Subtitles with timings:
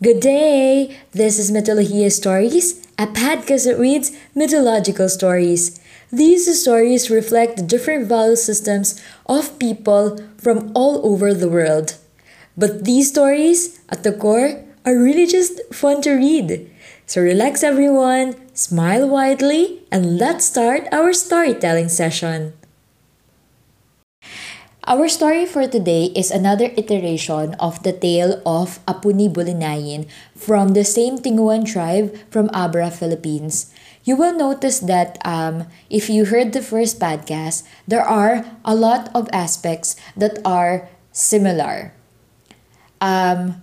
[0.00, 0.96] Good day!
[1.10, 5.80] This is Mythologia Stories, a podcast that reads mythological stories.
[6.12, 11.96] These stories reflect the different value systems of people from all over the world.
[12.56, 16.70] But these stories, at the core, are really just fun to read.
[17.06, 22.52] So relax everyone, smile widely, and let's start our storytelling session.
[24.88, 30.80] Our story for today is another iteration of the tale of Apuni Bulinayin from the
[30.80, 33.68] same Tinguian tribe from Abra, Philippines.
[34.08, 39.12] You will notice that um, if you heard the first podcast, there are a lot
[39.12, 41.92] of aspects that are similar.
[42.98, 43.60] Um,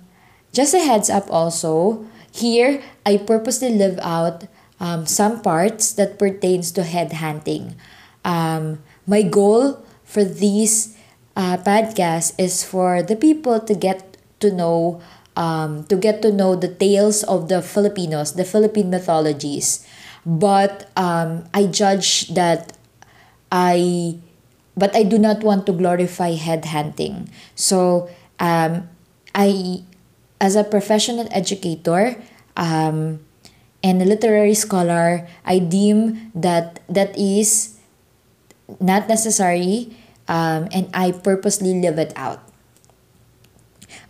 [0.54, 4.46] just a heads up also, here I purposely leave out
[4.80, 7.74] um, some parts that pertains to head hunting.
[8.24, 10.95] Um, my goal for these
[11.36, 15.02] uh, podcast is for the people to get to know
[15.36, 19.86] um, to get to know the tales of the Filipinos, the Philippine mythologies.
[20.26, 22.74] But um, I judge that
[23.52, 24.18] I,
[24.76, 27.30] but I do not want to glorify head hunting.
[27.54, 28.90] So um,
[29.36, 29.84] I,
[30.42, 32.16] as a professional educator
[32.58, 33.20] um,
[33.84, 37.78] and a literary scholar, I deem that that is
[38.80, 39.96] not necessary
[40.28, 42.42] um, and I purposely live it out.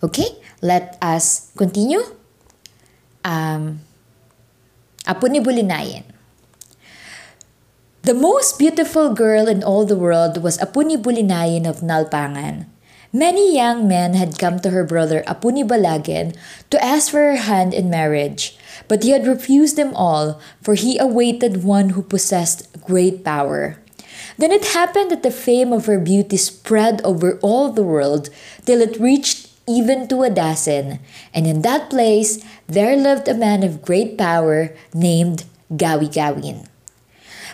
[0.03, 2.03] Okay, let us continue.
[3.23, 3.81] Um,
[5.05, 6.03] Apuni Bulinayin.
[8.05, 12.69] The most beautiful girl in all the world was Apuni Bulinayin of Nalpangan.
[13.16, 15.63] Many young men had come to her brother Apuni
[16.69, 21.00] to ask for her hand in marriage, but he had refused them all, for he
[21.00, 23.79] awaited one who possessed great power.
[24.38, 28.30] Then it happened that the fame of her beauty spread over all the world
[28.66, 31.00] till it reached even to Adasin,
[31.34, 36.68] and in that place there lived a man of great power named Gawi Gawin.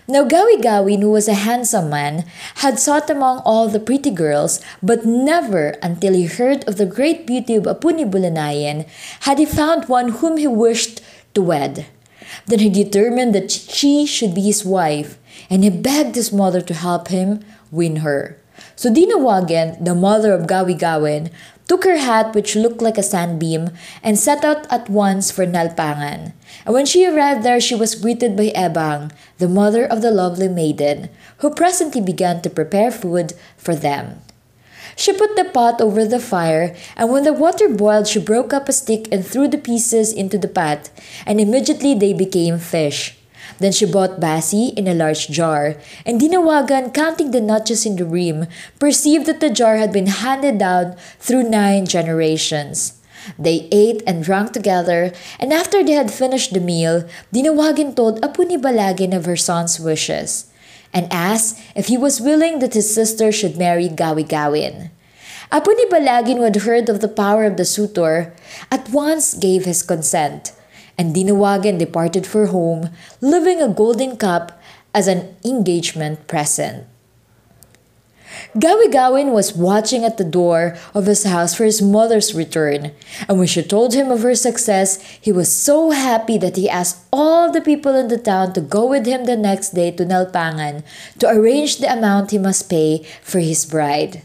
[0.07, 4.59] Now Gawi Gawin, who was a handsome man, had sought among all the pretty girls,
[4.83, 8.87] but never until he heard of the great beauty of Apuni Bulanayan
[9.21, 11.01] had he found one whom he wished
[11.33, 11.85] to wed.
[12.45, 15.17] Then he determined that she should be his wife,
[15.49, 18.37] and he begged his mother to help him win her.
[18.75, 21.29] So Dinawagan, the mother of Gawi Gawin,
[21.67, 23.69] took her hat which looked like a sunbeam
[24.03, 26.33] and set out at once for Nalpangan.
[26.65, 30.49] And when she arrived there, she was greeted by Ebang, the mother of the lovely
[30.49, 34.19] maiden, who presently began to prepare food for them.
[34.95, 38.69] She put the pot over the fire, and when the water boiled, she broke up
[38.69, 40.89] a stick and threw the pieces into the pot,
[41.25, 43.17] and immediately they became fish.
[43.59, 45.75] Then she bought basi in a large jar,
[46.05, 48.47] and Dinawagan, counting the notches in the rim,
[48.79, 52.97] perceived that the jar had been handed down through nine generations.
[53.37, 58.57] They ate and drank together, and after they had finished the meal, Dinawagan told Apuni
[58.57, 60.50] Balagin of her son's wishes,
[60.93, 64.91] and asked if he was willing that his sister should marry Gawi Gawin.
[65.51, 68.33] Apuni Balagin, who had heard of the power of the suitor,
[68.71, 70.53] at once gave his consent
[70.97, 74.61] and Dinawagan departed for home, leaving a golden cup
[74.93, 76.85] as an engagement present.
[78.57, 82.91] Gawi-Gawin was watching at the door of his house for his mother's return,
[83.27, 87.05] and when she told him of her success, he was so happy that he asked
[87.11, 90.83] all the people in the town to go with him the next day to Nalpangan
[91.19, 94.23] to arrange the amount he must pay for his bride.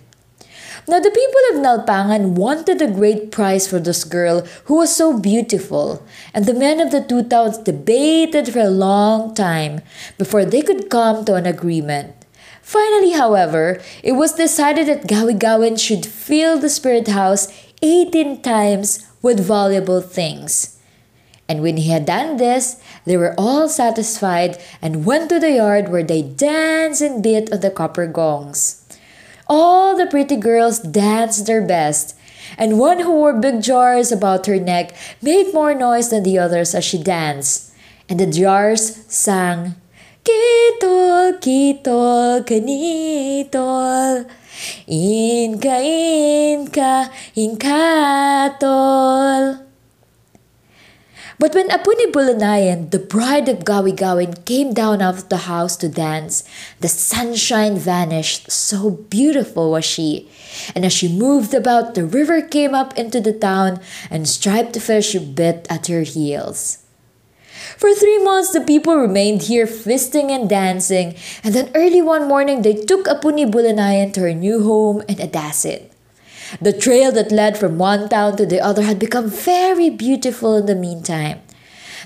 [0.88, 5.18] Now, the people of Nalpangan wanted a great prize for this girl who was so
[5.18, 9.80] beautiful, and the men of the two towns debated for a long time
[10.16, 12.25] before they could come to an agreement.
[12.66, 17.46] Finally, however, it was decided that Gawi-Gawin should fill the spirit house
[17.80, 20.76] 18 times with valuable things.
[21.48, 25.90] And when he had done this, they were all satisfied and went to the yard
[25.90, 28.82] where they danced and beat on the copper gongs.
[29.46, 32.18] All the pretty girls danced their best,
[32.58, 34.90] and one who wore big jars about her neck
[35.22, 37.70] made more noise than the others as she danced.
[38.08, 39.76] And the jars sang,
[40.26, 44.26] Kitol, kitol, kanitol,
[44.90, 47.06] inka, inka,
[47.38, 48.86] inkatol.
[51.38, 55.76] But when Apuni Bulanayan, the bride of Gawi Gawin, came down out of the house
[55.76, 56.42] to dance,
[56.80, 60.28] the sunshine vanished, so beautiful was she.
[60.74, 63.78] And as she moved about, the river came up into the town,
[64.10, 66.85] and striped fish bit at her heels.
[67.74, 72.62] For three months, the people remained here feasting and dancing, and then early one morning,
[72.62, 75.90] they took Apuni Bulanayan to her new home in Adasin.
[76.60, 80.66] The trail that led from one town to the other had become very beautiful in
[80.66, 81.42] the meantime.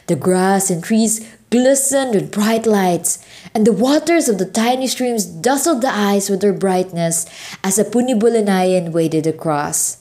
[0.07, 1.21] The grass and trees
[1.51, 3.21] glistened with bright lights,
[3.55, 7.27] and the waters of the tiny streams dazzled the eyes with their brightness
[7.63, 10.00] as Apuni Bulinayan waded across.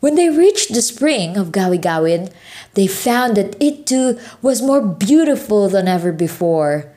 [0.00, 2.32] When they reached the spring of Gawigawin,
[2.74, 6.90] they found that it too was more beautiful than ever before.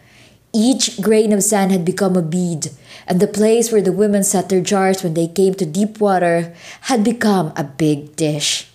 [0.53, 2.71] Each grain of sand had become a bead,
[3.07, 6.55] and the place where the women set their jars when they came to deep water
[6.81, 8.69] had become a big dish.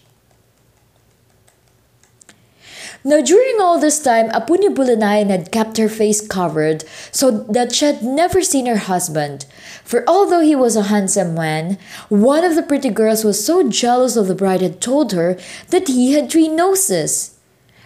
[3.04, 7.84] Now, during all this time, Apuni Bulanayan had kept her face covered so that she
[7.84, 9.46] had never seen her husband.
[9.84, 11.78] For although he was a handsome man,
[12.08, 15.86] one of the pretty girls was so jealous of the bride had told her that
[15.86, 17.38] he had three noses,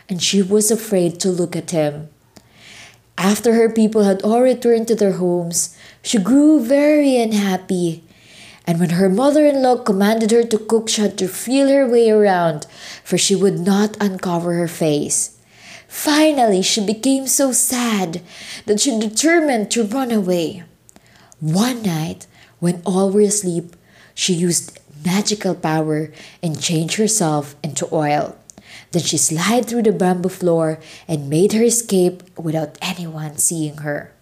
[0.09, 2.09] and she was afraid to look at him.
[3.19, 8.03] After her people had all returned to their homes, she grew very unhappy
[8.67, 11.89] and when her mother in law commanded her to cook, she had to feel her
[11.89, 12.67] way around,
[13.03, 15.39] for she would not uncover her face.
[15.89, 18.23] Finally, she became so sad
[18.67, 20.65] that she determined to run away.
[21.41, 22.27] One night,
[22.61, 23.75] when all were asleep,
[24.15, 26.13] she used magical power
[26.43, 28.37] and changed herself into oil.
[28.93, 34.13] Then she slid through the bamboo floor and made her escape without anyone seeing her.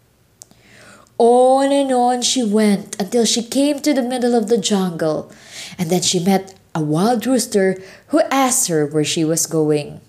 [1.21, 5.31] On and on she went until she came to the middle of the jungle,
[5.77, 7.77] and then she met a wild rooster
[8.09, 10.01] who asked her where she was going.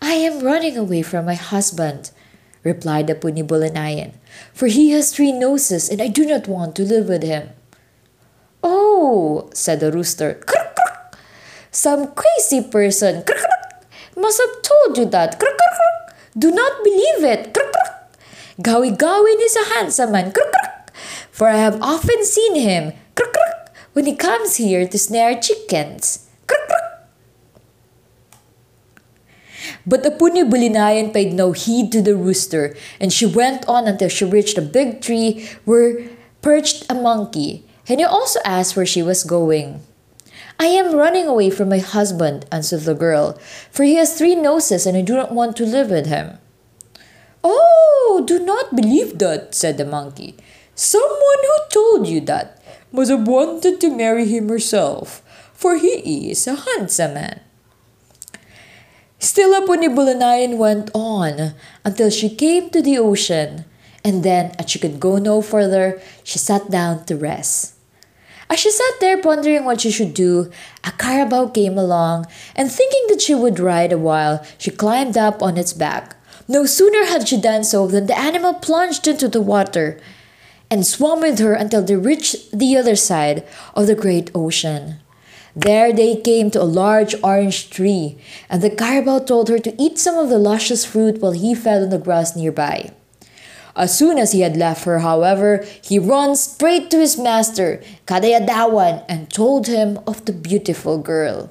[0.00, 2.12] I am running away from my husband,
[2.62, 4.14] replied the Punibulanayan,
[4.54, 7.50] for he has three noses and I do not want to live with him.
[8.62, 10.38] Oh, said the rooster,
[11.72, 13.24] some crazy person
[14.16, 15.42] must have told you that.
[16.38, 17.58] Do not believe it.
[18.60, 18.96] Gawin
[19.40, 20.32] is a handsome man,
[21.30, 22.92] for I have often seen him
[23.92, 26.28] when he comes here to snare chickens.
[29.86, 34.08] But the Puni Bulinayan paid no heed to the rooster, and she went on until
[34.08, 36.08] she reached a big tree where
[36.42, 39.80] perched a monkey, and he also asked where she was going.
[40.58, 43.38] I am running away from my husband, answered the girl,
[43.70, 46.38] for he has three noses and I do not want to live with him.
[47.46, 50.34] Oh, do not believe that, said the monkey.
[50.74, 52.60] Someone who told you that
[52.90, 55.22] must have wanted to marry him herself,
[55.54, 57.40] for he is a handsome man.
[59.18, 61.54] Still Bulanayan went on
[61.84, 63.64] until she came to the ocean,
[64.02, 67.74] and then, as she could go no further, she sat down to rest.
[68.50, 70.50] As she sat there pondering what she should do,
[70.84, 75.42] a carabao came along, and thinking that she would ride a while, she climbed up
[75.42, 76.15] on its back.
[76.48, 79.98] No sooner had she done so than the animal plunged into the water
[80.70, 83.44] and swam with her until they reached the other side
[83.74, 84.96] of the great ocean.
[85.56, 88.18] There they came to a large orange tree,
[88.50, 91.82] and the carabao told her to eat some of the luscious fruit while he fed
[91.82, 92.92] on the grass nearby.
[93.74, 99.04] As soon as he had left her, however, he ran straight to his master, Kadayadawan,
[99.08, 101.50] and told him of the beautiful girl.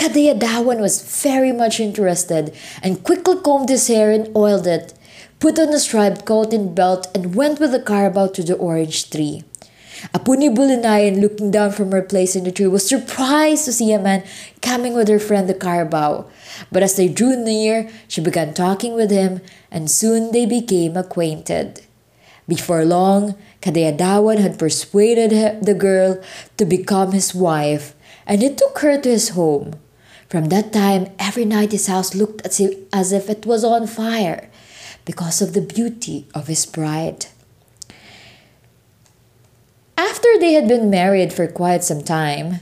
[0.00, 4.94] Kadayadawan was very much interested and quickly combed his hair and oiled it,
[5.40, 9.10] put on a striped coat and belt, and went with the carabao to the orange
[9.10, 9.44] tree.
[10.16, 14.00] Apuni Bulinayan, looking down from her place in the tree, was surprised to see a
[14.00, 14.24] man
[14.62, 16.24] coming with her friend the carabao.
[16.72, 21.82] But as they drew near, she began talking with him, and soon they became acquainted.
[22.48, 26.24] Before long, Kadayadawan had persuaded the girl
[26.56, 27.94] to become his wife,
[28.26, 29.76] and he took her to his home.
[30.30, 33.88] From that time, every night his house looked as if, as if it was on
[33.88, 34.48] fire
[35.04, 37.26] because of the beauty of his bride.
[39.98, 42.60] After they had been married for quite some time,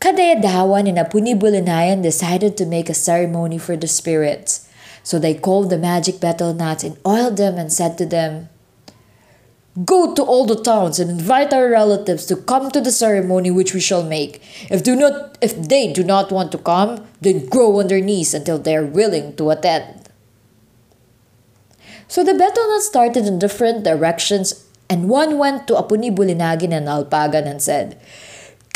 [0.00, 4.68] Kadayadawan and Apuni Bulinayan decided to make a ceremony for the spirits.
[5.04, 8.48] So they called the magic betel nuts and oiled them and said to them,
[9.72, 13.72] Go to all the towns and invite our relatives to come to the ceremony which
[13.72, 14.42] we shall make.
[14.68, 18.34] If do not if they do not want to come, then grow on their knees
[18.34, 20.10] until they are willing to attend.
[22.06, 27.48] So the Betelnuts started in different directions, and one went to Apuni Bulinagin and Alpagan
[27.48, 27.98] and said,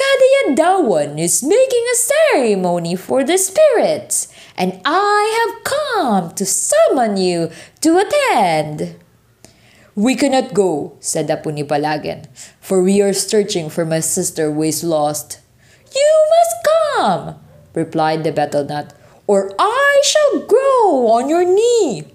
[0.00, 1.96] Kadayadawan is making a
[2.32, 7.50] ceremony for the spirits, and I have come to summon you
[7.82, 8.96] to attend.
[9.96, 12.28] We cannot go, said Apuni Balagan,
[12.60, 15.40] for we are searching for my sister who is lost.
[15.88, 17.40] You must come,
[17.72, 18.92] replied the betel nut,
[19.26, 22.12] or I shall grow on your knee.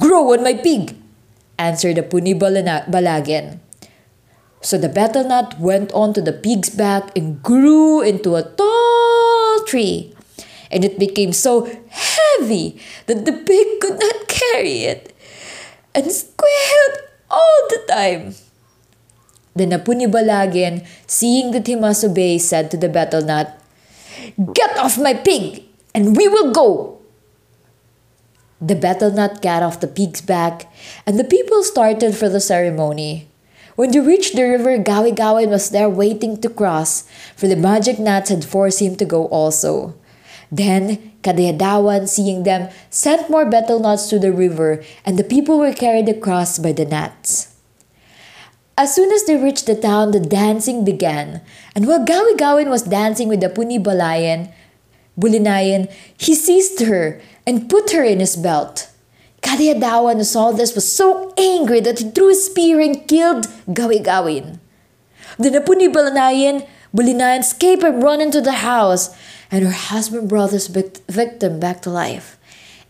[0.00, 0.96] Grow on my pig,
[1.60, 3.60] answered Apuni Balagan.
[4.62, 9.60] So the betel nut went on to the pig's back and grew into a tall
[9.68, 10.16] tree.
[10.72, 15.13] And it became so heavy that the pig could not carry it
[15.94, 16.96] and squealed
[17.30, 18.34] all the time.
[19.54, 23.54] Then Apuni Balagen, seeing that he must obey, said to the betel nut,
[24.52, 25.62] Get off my pig,
[25.94, 26.98] and we will go.
[28.60, 30.72] The betel nut got off the pig's back,
[31.06, 33.28] and the people started for the ceremony.
[33.76, 37.04] When they reached the river, Gawi Gawin was there waiting to cross,
[37.36, 39.94] for the magic nuts had forced him to go also.
[40.50, 45.72] Then Kadayadawan, seeing them, sent more betel nuts to the river, and the people were
[45.72, 47.54] carried across by the nuts.
[48.76, 51.40] As soon as they reached the town, the dancing began,
[51.74, 54.52] and while Gawi Gawin was dancing with the Puni Balayan,
[55.18, 55.86] Bulinayan,
[56.18, 58.90] he seized her and put her in his belt.
[59.42, 64.02] Kadayadawan, who saw this, was so angry that he threw his spear and killed Gawi
[64.02, 64.58] Gawin.
[65.38, 65.92] The Napuni
[66.94, 69.14] Bulinayan escaped and ran into the house,
[69.50, 72.38] and her husband brought his victim back to life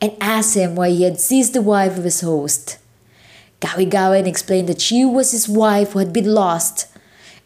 [0.01, 2.79] and asked him why he had seized the wife of his host.
[3.61, 6.87] Gawi Gawin explained that she was his wife who had been lost,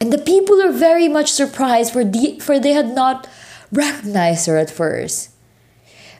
[0.00, 3.28] and the people were very much surprised for, the, for they had not
[3.70, 5.30] recognized her at first.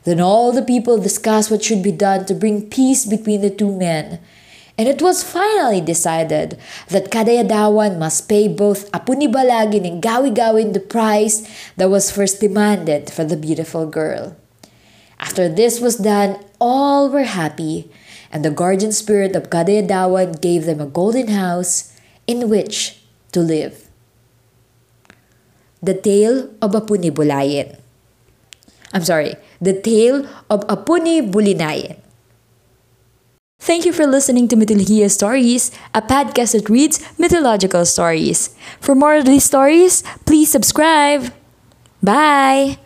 [0.04, 3.74] Then all the people discussed what should be done to bring peace between the two
[3.74, 4.20] men,
[4.78, 6.56] and it was finally decided
[6.86, 11.42] that Kadayadawan must pay both Apuni Balagin and Gawi Gawin the price
[11.74, 14.38] that was first demanded for the beautiful girl.
[15.18, 17.90] After this was done, all were happy,
[18.30, 21.90] and the guardian spirit of Kadayadawan gave them a golden house
[22.30, 23.90] in which to live.
[25.82, 27.82] The Tale of Apuni Bulayin.
[28.94, 31.98] I'm sorry, The Tale of Apuni Bulinayin.
[33.60, 38.54] Thank you for listening to Mythologia Stories, a podcast that reads mythological stories.
[38.80, 41.32] For more of these stories, please subscribe.
[42.02, 42.78] Bye!